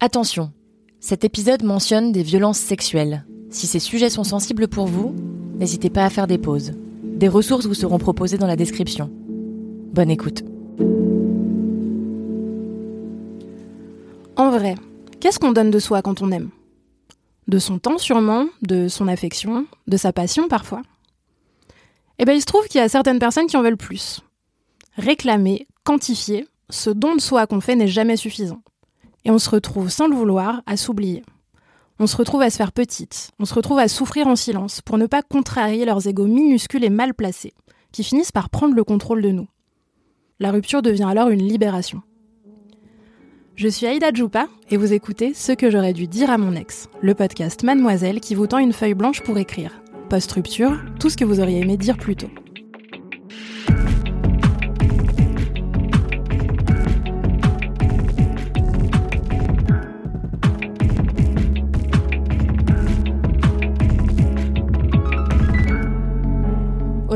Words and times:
Attention, 0.00 0.52
cet 1.00 1.24
épisode 1.24 1.64
mentionne 1.64 2.12
des 2.12 2.22
violences 2.22 2.60
sexuelles. 2.60 3.26
Si 3.50 3.66
ces 3.66 3.80
sujets 3.80 4.10
sont 4.10 4.22
sensibles 4.22 4.68
pour 4.68 4.86
vous, 4.86 5.12
n'hésitez 5.56 5.90
pas 5.90 6.04
à 6.04 6.10
faire 6.10 6.28
des 6.28 6.38
pauses. 6.38 6.74
Des 7.02 7.26
ressources 7.26 7.66
vous 7.66 7.74
seront 7.74 7.98
proposées 7.98 8.38
dans 8.38 8.46
la 8.46 8.54
description. 8.54 9.10
Bonne 9.92 10.08
écoute. 10.08 10.44
En 14.36 14.50
vrai, 14.50 14.76
qu'est-ce 15.18 15.40
qu'on 15.40 15.50
donne 15.50 15.72
de 15.72 15.80
soi 15.80 16.00
quand 16.00 16.22
on 16.22 16.30
aime? 16.30 16.50
De 17.48 17.58
son 17.58 17.80
temps 17.80 17.98
sûrement, 17.98 18.46
de 18.62 18.86
son 18.86 19.08
affection, 19.08 19.66
de 19.88 19.96
sa 19.96 20.12
passion 20.12 20.46
parfois? 20.46 20.82
Eh 22.20 22.24
bien 22.24 22.34
il 22.34 22.40
se 22.40 22.46
trouve 22.46 22.68
qu'il 22.68 22.80
y 22.80 22.84
a 22.84 22.88
certaines 22.88 23.18
personnes 23.18 23.48
qui 23.48 23.56
en 23.56 23.62
veulent 23.62 23.76
plus. 23.76 24.20
Réclamer, 24.96 25.66
quantifier, 25.82 26.46
ce 26.70 26.90
don 26.90 27.16
de 27.16 27.20
soi 27.20 27.48
qu'on 27.48 27.60
fait 27.60 27.74
n'est 27.74 27.88
jamais 27.88 28.16
suffisant. 28.16 28.62
Et 29.28 29.30
on 29.30 29.38
se 29.38 29.50
retrouve, 29.50 29.90
sans 29.90 30.08
le 30.08 30.16
vouloir, 30.16 30.62
à 30.64 30.78
s'oublier. 30.78 31.22
On 31.98 32.06
se 32.06 32.16
retrouve 32.16 32.40
à 32.40 32.48
se 32.48 32.56
faire 32.56 32.72
petite, 32.72 33.30
on 33.38 33.44
se 33.44 33.52
retrouve 33.52 33.78
à 33.78 33.86
souffrir 33.86 34.26
en 34.26 34.36
silence 34.36 34.80
pour 34.80 34.96
ne 34.96 35.04
pas 35.04 35.20
contrarier 35.20 35.84
leurs 35.84 36.06
égaux 36.06 36.26
minuscules 36.26 36.82
et 36.82 36.88
mal 36.88 37.12
placés, 37.12 37.52
qui 37.92 38.04
finissent 38.04 38.32
par 38.32 38.48
prendre 38.48 38.74
le 38.74 38.84
contrôle 38.84 39.20
de 39.20 39.30
nous. 39.30 39.46
La 40.40 40.50
rupture 40.50 40.80
devient 40.80 41.08
alors 41.10 41.28
une 41.28 41.46
libération. 41.46 42.00
Je 43.54 43.68
suis 43.68 43.86
Aïda 43.86 44.12
Djoupa 44.14 44.48
et 44.70 44.78
vous 44.78 44.94
écoutez 44.94 45.34
Ce 45.34 45.52
que 45.52 45.70
j'aurais 45.70 45.92
dû 45.92 46.06
dire 46.06 46.30
à 46.30 46.38
mon 46.38 46.54
ex, 46.54 46.88
le 47.02 47.14
podcast 47.14 47.64
Mademoiselle 47.64 48.20
qui 48.20 48.34
vous 48.34 48.46
tend 48.46 48.58
une 48.58 48.72
feuille 48.72 48.94
blanche 48.94 49.20
pour 49.20 49.36
écrire. 49.36 49.82
Post-rupture, 50.08 50.80
tout 50.98 51.10
ce 51.10 51.18
que 51.18 51.26
vous 51.26 51.40
auriez 51.40 51.60
aimé 51.60 51.76
dire 51.76 51.98
plus 51.98 52.16
tôt. 52.16 52.30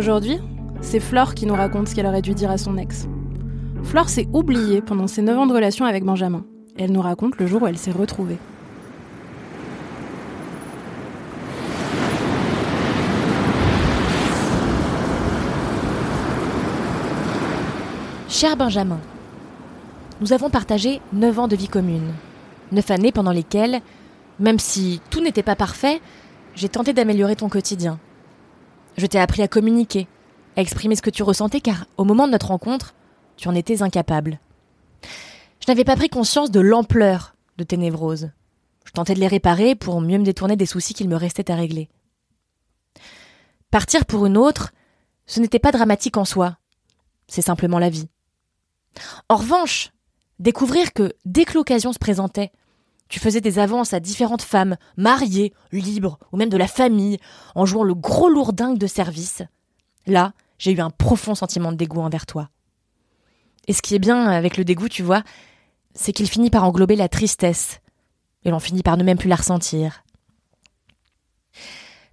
Aujourd'hui, 0.02 0.40
c'est 0.80 0.98
Flore 0.98 1.32
qui 1.32 1.46
nous 1.46 1.54
raconte 1.54 1.86
ce 1.86 1.94
qu'elle 1.94 2.08
aurait 2.08 2.22
dû 2.22 2.34
dire 2.34 2.50
à 2.50 2.58
son 2.58 2.76
ex. 2.76 3.06
Flore 3.84 4.08
s'est 4.08 4.26
oubliée 4.32 4.82
pendant 4.82 5.06
ses 5.06 5.22
9 5.22 5.38
ans 5.38 5.46
de 5.46 5.54
relation 5.54 5.84
avec 5.84 6.02
Benjamin. 6.02 6.44
Elle 6.76 6.90
nous 6.90 7.00
raconte 7.00 7.38
le 7.38 7.46
jour 7.46 7.62
où 7.62 7.68
elle 7.68 7.78
s'est 7.78 7.92
retrouvée. 7.92 8.38
Cher 18.28 18.56
Benjamin, 18.56 18.98
nous 20.20 20.32
avons 20.32 20.50
partagé 20.50 21.00
9 21.12 21.38
ans 21.38 21.46
de 21.46 21.54
vie 21.54 21.68
commune. 21.68 22.12
9 22.72 22.90
années 22.90 23.12
pendant 23.12 23.30
lesquelles, 23.30 23.80
même 24.40 24.58
si 24.58 25.00
tout 25.10 25.20
n'était 25.20 25.44
pas 25.44 25.54
parfait, 25.54 26.00
j'ai 26.56 26.68
tenté 26.68 26.92
d'améliorer 26.92 27.36
ton 27.36 27.48
quotidien. 27.48 28.00
Je 28.96 29.06
t'ai 29.06 29.18
appris 29.18 29.42
à 29.42 29.48
communiquer, 29.48 30.06
à 30.56 30.60
exprimer 30.60 30.96
ce 30.96 31.02
que 31.02 31.10
tu 31.10 31.22
ressentais, 31.22 31.60
car 31.60 31.86
au 31.96 32.04
moment 32.04 32.26
de 32.26 32.32
notre 32.32 32.48
rencontre, 32.48 32.94
tu 33.36 33.48
en 33.48 33.54
étais 33.54 33.82
incapable. 33.82 34.38
Je 35.60 35.66
n'avais 35.68 35.84
pas 35.84 35.96
pris 35.96 36.08
conscience 36.08 36.50
de 36.50 36.60
l'ampleur 36.60 37.34
de 37.56 37.64
tes 37.64 37.76
névroses. 37.76 38.30
Je 38.84 38.92
tentais 38.92 39.14
de 39.14 39.20
les 39.20 39.28
réparer 39.28 39.74
pour 39.74 40.00
mieux 40.00 40.18
me 40.18 40.24
détourner 40.24 40.56
des 40.56 40.66
soucis 40.66 40.94
qu'il 40.94 41.08
me 41.08 41.16
restait 41.16 41.50
à 41.50 41.56
régler. 41.56 41.88
Partir 43.70 44.04
pour 44.04 44.26
une 44.26 44.36
autre, 44.36 44.72
ce 45.26 45.40
n'était 45.40 45.58
pas 45.58 45.72
dramatique 45.72 46.16
en 46.16 46.24
soi. 46.24 46.58
C'est 47.26 47.42
simplement 47.42 47.78
la 47.78 47.88
vie. 47.88 48.08
En 49.28 49.36
revanche, 49.36 49.92
découvrir 50.38 50.92
que 50.92 51.14
dès 51.24 51.44
que 51.44 51.54
l'occasion 51.54 51.92
se 51.92 51.98
présentait, 51.98 52.52
tu 53.12 53.20
faisais 53.20 53.42
des 53.42 53.58
avances 53.58 53.92
à 53.92 54.00
différentes 54.00 54.40
femmes, 54.40 54.78
mariées, 54.96 55.52
libres, 55.70 56.18
ou 56.32 56.38
même 56.38 56.48
de 56.48 56.56
la 56.56 56.66
famille, 56.66 57.18
en 57.54 57.66
jouant 57.66 57.84
le 57.84 57.94
gros 57.94 58.30
lourdingue 58.30 58.78
de 58.78 58.86
service, 58.86 59.42
là, 60.06 60.32
j'ai 60.58 60.72
eu 60.72 60.80
un 60.80 60.88
profond 60.88 61.34
sentiment 61.34 61.72
de 61.72 61.76
dégoût 61.76 62.00
envers 62.00 62.24
toi. 62.24 62.48
Et 63.68 63.74
ce 63.74 63.82
qui 63.82 63.94
est 63.94 63.98
bien 63.98 64.28
avec 64.28 64.56
le 64.56 64.64
dégoût, 64.64 64.88
tu 64.88 65.02
vois, 65.02 65.24
c'est 65.94 66.14
qu'il 66.14 66.26
finit 66.26 66.48
par 66.48 66.64
englober 66.64 66.96
la 66.96 67.10
tristesse, 67.10 67.80
et 68.46 68.50
l'on 68.50 68.60
finit 68.60 68.82
par 68.82 68.96
ne 68.96 69.04
même 69.04 69.18
plus 69.18 69.28
la 69.28 69.36
ressentir. 69.36 70.04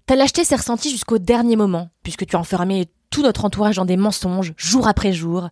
Ta 0.06 0.18
lâcheté 0.18 0.44
s'est 0.44 0.58
ressentie 0.58 0.92
jusqu'au 0.92 1.18
dernier 1.18 1.56
moment, 1.56 1.88
puisque 2.04 2.26
tu 2.26 2.36
as 2.36 2.40
enfermé 2.40 2.90
tout 3.10 3.24
notre 3.24 3.46
entourage 3.46 3.78
dans 3.78 3.86
des 3.86 3.96
mensonges, 3.96 4.54
jour 4.58 4.86
après 4.86 5.14
jour, 5.14 5.48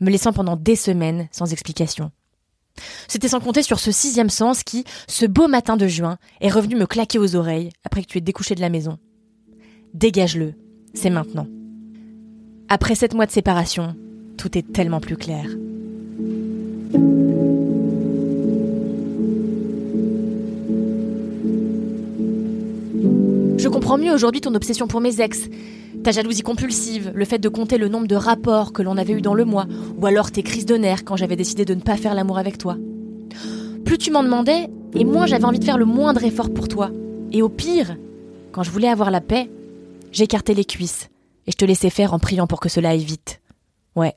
me 0.00 0.10
laissant 0.10 0.34
pendant 0.34 0.56
des 0.56 0.76
semaines 0.76 1.26
sans 1.32 1.52
explication. 1.54 2.12
C'était 3.08 3.28
sans 3.28 3.40
compter 3.40 3.62
sur 3.62 3.80
ce 3.80 3.92
sixième 3.92 4.30
sens 4.30 4.62
qui, 4.62 4.84
ce 5.08 5.26
beau 5.26 5.48
matin 5.48 5.76
de 5.76 5.86
juin, 5.86 6.18
est 6.40 6.50
revenu 6.50 6.76
me 6.76 6.86
claquer 6.86 7.18
aux 7.18 7.36
oreilles 7.36 7.70
après 7.84 8.02
que 8.02 8.06
tu 8.06 8.18
aies 8.18 8.22
découché 8.22 8.54
de 8.54 8.60
la 8.60 8.68
maison. 8.68 8.98
Dégage-le, 9.94 10.54
c'est 10.94 11.10
maintenant. 11.10 11.46
Après 12.68 12.94
sept 12.94 13.14
mois 13.14 13.26
de 13.26 13.32
séparation, 13.32 13.96
tout 14.36 14.56
est 14.56 14.72
tellement 14.72 15.00
plus 15.00 15.16
clair. 15.16 15.44
Je 23.58 23.68
comprends 23.68 23.98
mieux 23.98 24.12
aujourd'hui 24.12 24.40
ton 24.40 24.54
obsession 24.54 24.86
pour 24.86 25.00
mes 25.00 25.20
ex, 25.20 25.40
ta 26.02 26.12
jalousie 26.12 26.42
compulsive, 26.42 27.12
le 27.14 27.24
fait 27.24 27.38
de 27.38 27.48
compter 27.48 27.76
le 27.76 27.88
nombre 27.88 28.06
de 28.06 28.16
rapports 28.16 28.72
que 28.72 28.82
l'on 28.82 28.96
avait 28.96 29.12
eu 29.12 29.20
dans 29.20 29.34
le 29.34 29.44
mois, 29.44 29.66
ou 29.98 30.06
alors 30.06 30.30
tes 30.30 30.42
crises 30.42 30.66
de 30.66 30.76
nerfs 30.76 31.04
quand 31.04 31.16
j'avais 31.16 31.36
décidé 31.36 31.64
de 31.64 31.74
ne 31.74 31.80
pas 31.80 31.96
faire 31.96 32.14
l'amour 32.14 32.38
avec 32.38 32.58
toi. 32.58 32.76
Plus 33.84 33.98
tu 33.98 34.10
m'en 34.10 34.22
demandais, 34.22 34.68
et 34.94 35.04
moins 35.04 35.26
j'avais 35.26 35.44
envie 35.44 35.58
de 35.58 35.64
faire 35.64 35.78
le 35.78 35.84
moindre 35.84 36.24
effort 36.24 36.52
pour 36.52 36.68
toi. 36.68 36.90
Et 37.32 37.42
au 37.42 37.48
pire, 37.48 37.96
quand 38.52 38.62
je 38.62 38.70
voulais 38.70 38.88
avoir 38.88 39.10
la 39.10 39.20
paix, 39.20 39.50
j'écartais 40.10 40.54
les 40.54 40.64
cuisses, 40.64 41.08
et 41.46 41.52
je 41.52 41.56
te 41.56 41.64
laissais 41.64 41.90
faire 41.90 42.14
en 42.14 42.18
priant 42.18 42.46
pour 42.46 42.60
que 42.60 42.68
cela 42.68 42.90
aille 42.90 43.04
vite. 43.04 43.40
Ouais, 43.94 44.14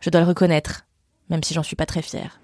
je 0.00 0.10
dois 0.10 0.20
le 0.20 0.26
reconnaître, 0.26 0.86
même 1.30 1.42
si 1.42 1.54
j'en 1.54 1.62
suis 1.62 1.76
pas 1.76 1.86
très 1.86 2.02
fière. 2.02 2.40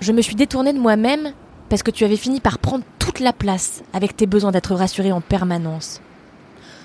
Je 0.00 0.12
me 0.12 0.22
suis 0.22 0.34
détournée 0.34 0.72
de 0.72 0.78
moi-même 0.78 1.34
parce 1.68 1.82
que 1.82 1.90
tu 1.90 2.04
avais 2.04 2.16
fini 2.16 2.40
par 2.40 2.58
prendre 2.58 2.84
toute 2.98 3.20
la 3.20 3.34
place 3.34 3.82
avec 3.92 4.16
tes 4.16 4.26
besoins 4.26 4.50
d'être 4.50 4.74
rassurée 4.74 5.12
en 5.12 5.20
permanence. 5.20 6.00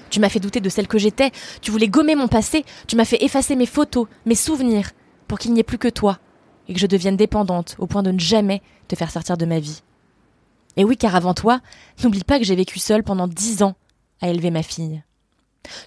Tu 0.10 0.20
m'as 0.20 0.28
fait 0.28 0.42
douter 0.42 0.60
de 0.60 0.70
celle 0.70 0.88
que 0.88 0.98
j'étais, 0.98 1.32
tu 1.62 1.72
voulais 1.72 1.88
gommer 1.88 2.16
mon 2.16 2.28
passé, 2.28 2.66
tu 2.88 2.98
m'as 2.98 3.06
fait 3.06 3.24
effacer 3.24 3.56
mes 3.56 3.66
photos, 3.66 4.08
mes 4.26 4.36
souvenirs, 4.36 4.92
pour 5.30 5.40
qu'il 5.40 5.54
n'y 5.54 5.62
ait 5.62 5.64
plus 5.64 5.78
que 5.78 5.88
toi, 5.88 6.20
et 6.68 6.74
que 6.74 6.80
je 6.80 6.88
devienne 6.88 7.16
dépendante 7.16 7.76
au 7.80 7.88
point 7.88 8.04
de 8.04 8.12
ne 8.12 8.20
jamais 8.20 8.62
te 8.90 8.96
faire 8.96 9.12
sortir 9.12 9.38
de 9.38 9.46
ma 9.46 9.60
vie. 9.60 9.82
Et 10.76 10.84
oui, 10.84 10.98
car 10.98 11.16
avant 11.16 11.34
toi, 11.34 11.62
n'oublie 12.04 12.24
pas 12.24 12.38
que 12.38 12.46
j'ai 12.46 12.56
vécu 12.56 12.80
seule 12.80 13.04
pendant 13.04 13.30
dix 13.30 13.64
ans 13.64 13.76
à 14.22 14.28
élever 14.28 14.52
ma 14.52 14.64
fille. 14.64 15.04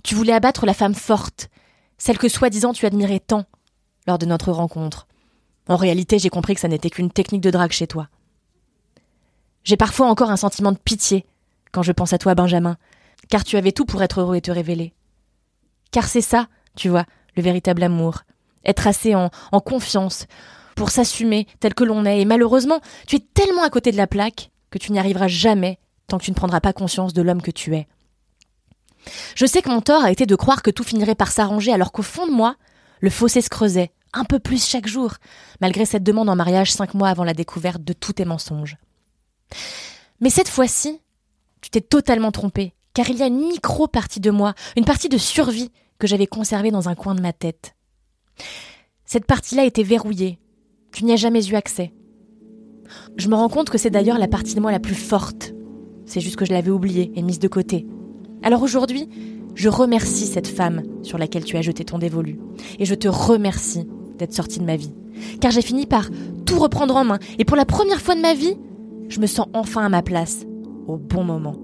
Tu 0.02 0.14
voulais 0.14 0.32
abattre 0.32 0.64
la 0.64 0.74
femme 0.74 0.94
forte, 0.94 1.50
celle 1.98 2.18
que 2.18 2.28
soi-disant 2.28 2.72
tu 2.72 2.86
admirais 2.86 3.20
tant 3.20 3.44
lors 4.06 4.18
de 4.18 4.26
notre 4.26 4.50
rencontre. 4.50 5.06
En 5.68 5.76
réalité, 5.76 6.18
j'ai 6.18 6.30
compris 6.30 6.54
que 6.54 6.60
ça 6.60 6.68
n'était 6.68 6.90
qu'une 6.90 7.10
technique 7.10 7.42
de 7.42 7.50
drague 7.50 7.72
chez 7.72 7.86
toi. 7.86 8.08
J'ai 9.64 9.76
parfois 9.76 10.08
encore 10.08 10.30
un 10.30 10.36
sentiment 10.36 10.72
de 10.72 10.78
pitié 10.78 11.26
quand 11.72 11.82
je 11.82 11.92
pense 11.92 12.14
à 12.14 12.18
toi, 12.18 12.34
Benjamin, 12.34 12.78
car 13.28 13.44
tu 13.44 13.56
avais 13.56 13.72
tout 13.72 13.84
pour 13.84 14.02
être 14.02 14.20
heureux 14.20 14.36
et 14.36 14.40
te 14.40 14.50
révéler. 14.50 14.94
Car 15.90 16.04
c'est 16.04 16.22
ça, 16.22 16.48
tu 16.74 16.88
vois, 16.88 17.04
le 17.36 17.42
véritable 17.42 17.82
amour. 17.82 18.22
Être 18.64 18.86
assez 18.86 19.14
en, 19.14 19.30
confiance, 19.60 20.26
pour 20.74 20.90
s'assumer 20.90 21.46
tel 21.60 21.74
que 21.74 21.84
l'on 21.84 22.06
est, 22.06 22.20
et 22.20 22.24
malheureusement, 22.24 22.80
tu 23.06 23.16
es 23.16 23.20
tellement 23.20 23.62
à 23.62 23.70
côté 23.70 23.92
de 23.92 23.96
la 23.96 24.06
plaque 24.06 24.50
que 24.70 24.78
tu 24.78 24.92
n'y 24.92 24.98
arriveras 24.98 25.28
jamais 25.28 25.78
tant 26.06 26.18
que 26.18 26.24
tu 26.24 26.30
ne 26.30 26.36
prendras 26.36 26.60
pas 26.60 26.72
conscience 26.72 27.12
de 27.12 27.20
l'homme 27.20 27.42
que 27.42 27.50
tu 27.50 27.76
es. 27.76 27.86
Je 29.34 29.46
sais 29.46 29.62
que 29.62 29.68
mon 29.68 29.82
tort 29.82 30.02
a 30.02 30.10
été 30.10 30.24
de 30.24 30.34
croire 30.34 30.62
que 30.62 30.70
tout 30.70 30.84
finirait 30.84 31.14
par 31.14 31.30
s'arranger 31.30 31.72
alors 31.72 31.92
qu'au 31.92 32.02
fond 32.02 32.26
de 32.26 32.32
moi, 32.32 32.56
le 33.00 33.10
fossé 33.10 33.40
se 33.40 33.50
creusait, 33.50 33.92
un 34.18 34.24
peu 34.24 34.38
plus 34.38 34.64
chaque 34.64 34.86
jour, 34.86 35.14
malgré 35.60 35.84
cette 35.84 36.02
demande 36.02 36.28
en 36.28 36.36
mariage 36.36 36.72
cinq 36.72 36.94
mois 36.94 37.08
avant 37.08 37.24
la 37.24 37.34
découverte 37.34 37.82
de 37.82 37.92
tous 37.92 38.14
tes 38.14 38.24
mensonges. 38.24 38.76
Mais 40.20 40.30
cette 40.30 40.48
fois-ci, 40.48 41.00
tu 41.60 41.70
t'es 41.70 41.80
totalement 41.80 42.32
trompé, 42.32 42.74
car 42.94 43.08
il 43.08 43.16
y 43.16 43.22
a 43.22 43.26
une 43.26 43.48
micro-partie 43.48 44.20
de 44.20 44.30
moi, 44.30 44.54
une 44.76 44.84
partie 44.84 45.08
de 45.08 45.18
survie 45.18 45.70
que 45.98 46.06
j'avais 46.06 46.26
conservée 46.26 46.70
dans 46.70 46.88
un 46.88 46.94
coin 46.94 47.14
de 47.14 47.20
ma 47.20 47.32
tête. 47.32 47.74
Cette 49.04 49.24
partie-là 49.24 49.64
était 49.64 49.82
verrouillée. 49.82 50.38
Tu 50.92 51.04
n'y 51.04 51.12
as 51.12 51.16
jamais 51.16 51.46
eu 51.46 51.54
accès. 51.54 51.92
Je 53.16 53.28
me 53.28 53.34
rends 53.34 53.48
compte 53.48 53.70
que 53.70 53.78
c'est 53.78 53.90
d'ailleurs 53.90 54.18
la 54.18 54.28
partie 54.28 54.54
de 54.54 54.60
moi 54.60 54.72
la 54.72 54.80
plus 54.80 54.94
forte. 54.94 55.54
C'est 56.06 56.20
juste 56.20 56.36
que 56.36 56.44
je 56.44 56.52
l'avais 56.52 56.70
oubliée 56.70 57.12
et 57.14 57.22
mise 57.22 57.38
de 57.38 57.48
côté. 57.48 57.86
Alors 58.42 58.62
aujourd'hui, 58.62 59.08
je 59.54 59.68
remercie 59.68 60.26
cette 60.26 60.46
femme 60.46 60.82
sur 61.02 61.18
laquelle 61.18 61.44
tu 61.44 61.56
as 61.56 61.62
jeté 61.62 61.84
ton 61.84 61.98
dévolu. 61.98 62.38
Et 62.78 62.84
je 62.84 62.94
te 62.94 63.08
remercie 63.08 63.86
d'être 64.18 64.34
sortie 64.34 64.58
de 64.58 64.64
ma 64.64 64.76
vie. 64.76 64.92
Car 65.40 65.50
j'ai 65.50 65.62
fini 65.62 65.86
par 65.86 66.08
tout 66.46 66.58
reprendre 66.58 66.96
en 66.96 67.04
main. 67.04 67.18
Et 67.38 67.44
pour 67.44 67.56
la 67.56 67.64
première 67.64 68.00
fois 68.00 68.14
de 68.14 68.20
ma 68.20 68.34
vie, 68.34 68.56
je 69.08 69.20
me 69.20 69.26
sens 69.26 69.46
enfin 69.54 69.84
à 69.84 69.88
ma 69.88 70.02
place, 70.02 70.44
au 70.86 70.96
bon 70.96 71.24
moment. 71.24 71.56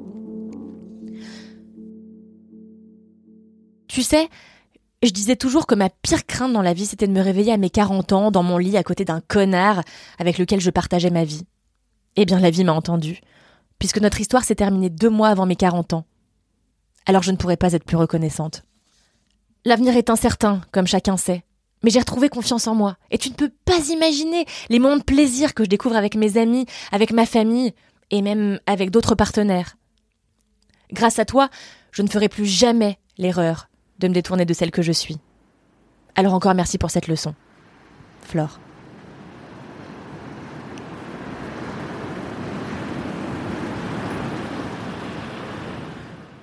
Tu 3.88 4.02
sais, 4.02 4.28
je 5.02 5.10
disais 5.10 5.36
toujours 5.36 5.66
que 5.66 5.74
ma 5.74 5.90
pire 5.90 6.26
crainte 6.26 6.52
dans 6.52 6.62
la 6.62 6.72
vie, 6.72 6.86
c'était 6.86 7.06
de 7.06 7.12
me 7.12 7.20
réveiller 7.20 7.52
à 7.52 7.58
mes 7.58 7.70
40 7.70 8.12
ans, 8.12 8.30
dans 8.30 8.42
mon 8.42 8.58
lit, 8.58 8.76
à 8.76 8.82
côté 8.82 9.04
d'un 9.04 9.20
connard 9.20 9.82
avec 10.18 10.38
lequel 10.38 10.60
je 10.60 10.70
partageais 10.70 11.10
ma 11.10 11.24
vie. 11.24 11.44
Eh 12.16 12.24
bien, 12.24 12.40
la 12.40 12.50
vie 12.50 12.64
m'a 12.64 12.72
entendu, 12.72 13.20
puisque 13.78 14.00
notre 14.00 14.20
histoire 14.20 14.44
s'est 14.44 14.54
terminée 14.54 14.90
deux 14.90 15.10
mois 15.10 15.28
avant 15.28 15.46
mes 15.46 15.56
40 15.56 15.92
ans. 15.92 16.04
Alors 17.06 17.22
je 17.22 17.30
ne 17.30 17.36
pourrais 17.36 17.56
pas 17.56 17.72
être 17.72 17.84
plus 17.84 17.96
reconnaissante. 17.96 18.62
L'avenir 19.64 19.96
est 19.96 20.10
incertain, 20.10 20.60
comme 20.72 20.86
chacun 20.86 21.16
sait. 21.16 21.44
Mais 21.84 21.90
j'ai 21.90 22.00
retrouvé 22.00 22.30
confiance 22.30 22.66
en 22.66 22.74
moi. 22.74 22.96
Et 23.10 23.18
tu 23.18 23.28
ne 23.28 23.34
peux 23.34 23.50
pas 23.66 23.78
imaginer 23.90 24.46
les 24.70 24.78
moments 24.78 24.96
de 24.96 25.02
plaisir 25.02 25.52
que 25.52 25.64
je 25.64 25.68
découvre 25.68 25.96
avec 25.96 26.16
mes 26.16 26.38
amis, 26.38 26.64
avec 26.90 27.12
ma 27.12 27.26
famille, 27.26 27.74
et 28.10 28.22
même 28.22 28.58
avec 28.66 28.90
d'autres 28.90 29.14
partenaires. 29.14 29.76
Grâce 30.92 31.18
à 31.18 31.26
toi, 31.26 31.50
je 31.92 32.00
ne 32.00 32.08
ferai 32.08 32.30
plus 32.30 32.46
jamais 32.46 32.98
l'erreur 33.18 33.68
de 33.98 34.08
me 34.08 34.14
détourner 34.14 34.46
de 34.46 34.54
celle 34.54 34.70
que 34.70 34.80
je 34.80 34.92
suis. 34.92 35.18
Alors 36.14 36.32
encore 36.32 36.54
merci 36.54 36.78
pour 36.78 36.90
cette 36.90 37.06
leçon. 37.06 37.34
Flore. 38.22 38.58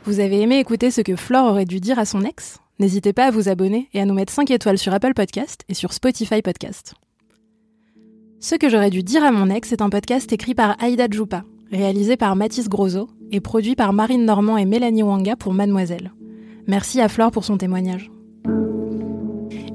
Vous 0.04 0.20
avez 0.20 0.42
aimé 0.42 0.60
écouter 0.60 0.92
ce 0.92 1.02
que 1.02 1.16
Flore 1.16 1.46
aurait 1.46 1.66
dû 1.66 1.80
dire 1.80 1.98
à 1.98 2.06
son 2.06 2.22
ex? 2.26 2.60
N'hésitez 2.82 3.14
pas 3.14 3.26
à 3.26 3.30
vous 3.30 3.48
abonner 3.48 3.90
et 3.94 4.02
à 4.02 4.06
nous 4.06 4.16
mettre 4.16 4.34
5 4.34 4.50
étoiles 4.50 4.80
sur 4.80 4.92
Apple 4.92 5.14
Podcast 5.14 5.62
et 5.70 5.76
sur 5.76 5.94
Spotify 5.94 6.42
Podcast. 6.42 6.96
Ce 8.40 8.56
que 8.56 8.70
j'aurais 8.70 8.90
dû 8.90 9.04
dire 9.04 9.24
à 9.24 9.32
mon 9.32 9.52
ex 9.52 9.72
est 9.72 9.84
un 9.84 9.92
podcast 9.92 10.34
écrit 10.34 10.56
par 10.56 10.82
Aïda 10.82 11.06
Djoupa, 11.08 11.44
réalisé 11.72 12.18
par 12.18 12.36
Mathis 12.36 12.70
Grosso 12.70 13.08
et 13.32 13.40
produit 13.40 13.76
par 13.76 13.94
Marine 13.94 14.26
Normand 14.26 14.58
et 14.58 14.66
Mélanie 14.66 15.04
Wanga 15.04 15.36
pour 15.36 15.54
Mademoiselle. 15.54 16.12
Merci 16.66 17.00
à 17.02 17.08
Flore 17.08 17.30
pour 17.30 17.44
son 17.44 17.56
témoignage. 17.56 18.10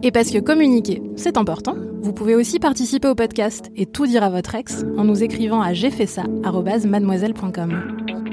Et 0.02 0.10
parce 0.10 0.32
que 0.32 0.38
communiquer, 0.38 1.00
c'est 1.14 1.36
important, 1.36 1.76
vous 2.02 2.12
pouvez 2.12 2.34
aussi 2.34 2.58
participer 2.58 3.06
au 3.06 3.14
podcast 3.14 3.70
et 3.76 3.86
tout 3.86 4.08
dire 4.08 4.24
à 4.24 4.30
votre 4.30 4.56
ex 4.56 4.84
en 4.98 5.04
nous 5.04 5.22
écrivant 5.22 5.62
à 5.62 5.72
mademoiselle.com. 5.72 8.25